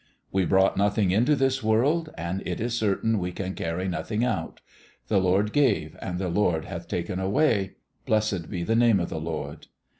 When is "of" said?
8.99-9.09